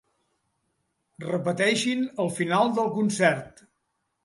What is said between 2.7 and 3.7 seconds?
del concert.